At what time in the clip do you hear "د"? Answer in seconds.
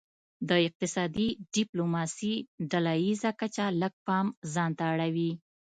0.49-0.51